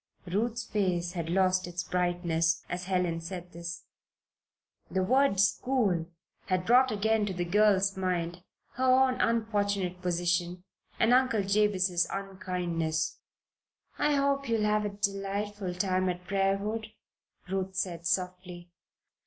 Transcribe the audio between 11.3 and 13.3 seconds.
Jabez's unkindness.